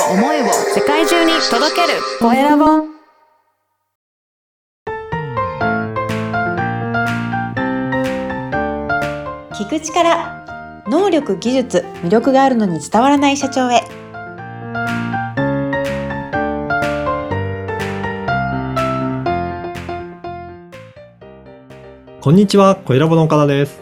[0.00, 2.00] を思いを世界中に届ける。
[2.20, 2.64] コエラボ。
[9.54, 10.44] 聞く力
[10.88, 13.82] 能力技術魅力があるのに伝わらない社長へ。
[22.20, 23.80] こんにちは、小ラボの岡田です。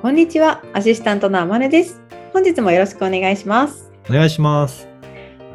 [0.00, 2.00] こんにちはアシスタントのあまねです。
[2.32, 3.90] 本日もよろしくお願いします。
[4.08, 4.95] お願いします。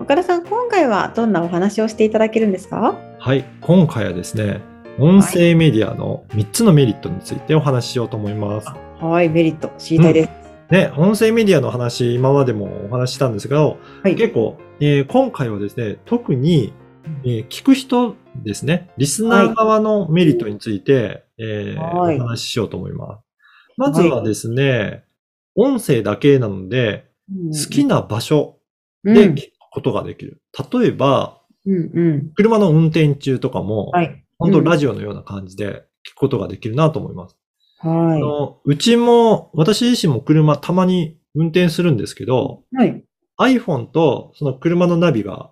[0.02, 2.98] 岡田さん今回はどんなお話をしていただけるんですか？
[3.20, 4.60] はい、今回はですね、
[4.98, 8.68] 音声メディアの3つのメリットについてお話ししようと思います。
[9.00, 10.30] はいメリット知りたいです、
[10.72, 14.16] ね、音声メディアの話、今までもお話ししたんですけど、はい。
[14.16, 16.74] 結構、えー今回はですね、特に、
[17.24, 22.20] えー聞く人ですね、リスナー側のメリットについて、えーはい。
[22.20, 23.24] お話ししようと思います。
[23.78, 25.04] まずはですね、
[25.56, 28.58] 音声だけなので、好きな場所
[29.04, 29.14] うん。
[29.14, 30.42] で聞くことができる。
[30.72, 32.32] 例えば、うんうん。
[32.36, 34.24] 車の運転中とかも、はい。
[34.38, 34.64] 本当うん。
[34.64, 37.38] ラジオのような感じで聞くことができるなと思います。
[37.80, 43.04] あはのうちも、私自身も車たまに運転するんですけど、いはい。
[43.40, 45.52] iPhone とその車のナビが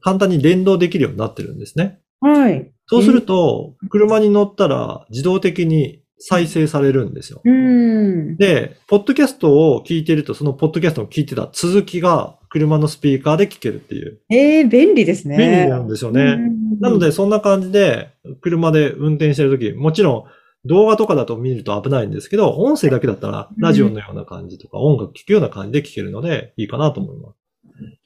[0.00, 2.00] 簡単に連動できるようになってるんですね。
[2.20, 2.72] はい。
[2.86, 7.40] そうすると、車に乗ったら自動的に再生されるんですよ。
[7.44, 16.22] うんで、ポッドキャストを聞いてると、そのポッドキャストを聞いてた続きが車のスピーカーで聞けるっていう、えー、便利ですね便利なんですよね。
[16.22, 20.24] うんなので、そんな感じで、車で運転してるとき、もちろん
[20.64, 27.38] 動画とかだと見ると危ないんですけど、音声だけだったら、ラジオのような感じとか、音楽聴くような感じで聞けるので、いいかなと思います。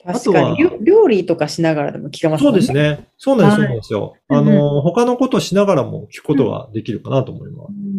[0.04, 3.08] 確かにあとは料料理とかしながらでも聞けますねですね。
[3.16, 4.16] そうなんです、はいそうなんですよ。
[4.28, 7.70] あの、他のことしながらも聞くことができるかなと思います。
[7.70, 7.91] うん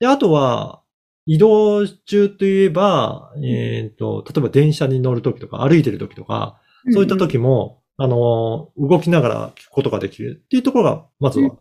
[0.00, 0.82] で、あとは、
[1.26, 6.60] 移動中といえば、えっ、と、例えば電車に乗るときとか、歩いてるときとか、
[6.92, 11.56] そういった時も、あの、動きながら聞くことができるっていうところが、まずは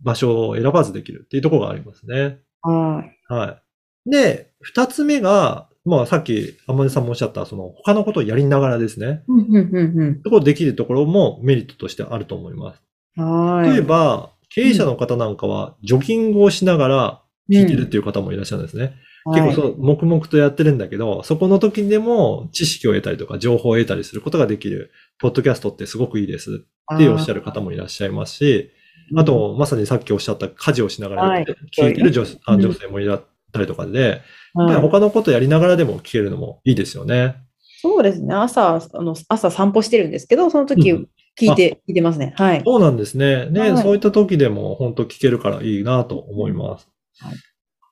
[0.00, 2.38] 場所を選ばずできるっていうところがありますね。
[2.62, 3.60] はいは
[4.06, 4.10] い。
[4.10, 9.22] で、二つ目が、まあさっき、天音さんもおっしゃった、その他のことをやりながらですね。
[9.28, 12.82] うんうんうんそこできるところもメリットとしてあると思います。
[13.18, 18.94] うんはい例えば、経営者の方なんかは、ジョギングをしながら聞いてるっていう方もいらっしゃるんですね。
[19.26, 28.70] 結構そう、黙々とやってるんだけど、そこの時でも知識を得たりとか情報を得たりすることができる、ポッドキャストってすごくいいですっておっしゃる方もいらっしゃいますし、
[29.16, 31.44] あと、まさにさっきおっしゃった家事をしながらはい
[31.76, 34.18] 聞いてる女,、あうん女性もいらったりとかで、やっ
[34.54, 37.36] ぱりはい他のことやりながらでも聞けるのもいいですよね。
[37.80, 38.34] そうですね。
[38.34, 42.32] 朝、あの、朝散歩してるんですけど、その時うん聞いて、聞いてますね。
[42.36, 42.62] はい。
[42.64, 43.46] そうなんですね。
[43.46, 46.88] ね、はいそういった時でも本当聞けるからいいなと思います。
[47.20, 47.34] はい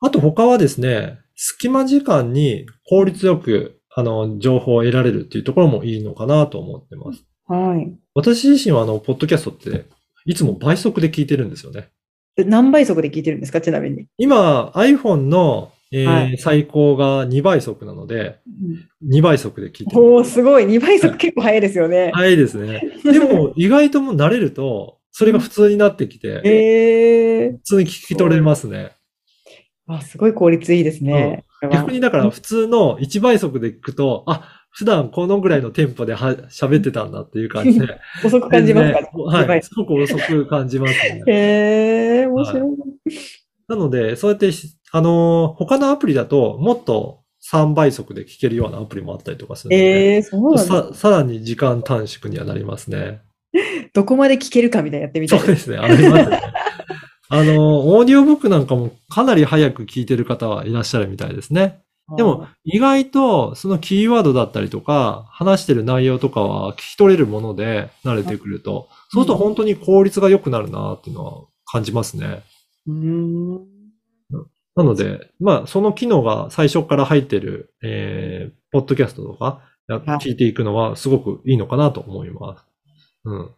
[0.04, 7.24] あと他はですね、隙間時間に効率よく、あの、情報を得られるっていうところもいいのかなと思ってます。
[7.46, 7.96] はい。
[8.12, 9.84] 私自身はあの、ポッドキャストって、
[10.26, 11.90] いつも倍速で聞いてるんですよね。
[12.34, 13.60] で何倍速で聞いてるんですか？
[13.60, 14.06] ちなみに。
[14.18, 18.40] 今、iPhone の、えーはい最高が2倍速なので、
[19.08, 20.02] 2倍速で聞いてる。
[20.02, 20.64] おー、すごい。
[20.64, 22.10] 2倍速結構早いですよね。
[22.12, 22.80] 早いですね。
[23.04, 27.56] でも、意外ともう慣れると、それが普通になってきて、えー。
[27.58, 28.96] 普通に聞き取れますね。
[29.86, 31.44] あ、すごい効率いいですね。
[31.70, 37.98] 逆にだから普通の1倍速で聞くと、あ、普段このぐらいのテンポでは喋ってたんだっていう感じで。
[38.24, 39.00] 遅く感じますか？
[39.00, 39.62] 全然はい。
[39.62, 41.22] すごく遅く感じますね。
[41.26, 42.62] へえー、面白い。
[43.68, 47.20] なので、そうやってし、あのー他のアプリだと、もっと
[47.50, 50.58] 3倍速で聞けるようなアプリもあったりとかするので、えー、そう。
[50.58, 53.20] ささらに時間短縮にはなりますね。
[53.92, 56.40] どこまで聞けるかみたいなやってみたいうそですね、ありますね。
[57.34, 61.82] あのーオーディオブックなんかもかなり早く聞いてる方はいらっしゃるみたいですね。
[62.14, 72.42] でも、意外とそのキーワードだったりとか、話してる内容とかは聞き取れるもので慣れてくると、そうすると本当に効率が良くなるなっていうのは感じますね。
[72.86, 73.66] うーん。
[74.76, 82.66] なので、まあ、その機能が最初から入ってる、えー、ポッドキャストとか、聞いていくのはすごくいいのかなと思います。
[83.24, 83.50] うん。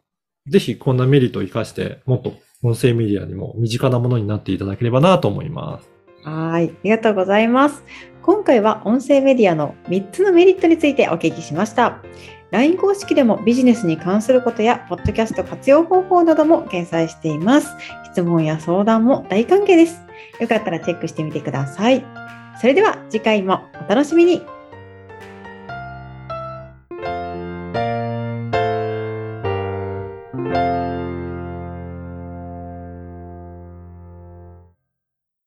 [0.49, 5.91] ぜひこんなメリットを活かして、もっと音声メディアにも身近なものになっていただければなと思います。
[6.29, 6.71] はい。
[6.71, 7.85] ありがとうございます。
[8.23, 12.03] 今回は音声メディアの3つのメリットについてお聞きしました。
[12.51, 17.69] LINE 公式でもビジネスに関することや、ポッドキャスト活用方法なども掲載しています。
[18.13, 20.01] 質問や相談も大歓迎です。
[20.41, 22.03] よかったらチェックしてみてください。
[22.61, 24.54] それでは次回もお楽しみに。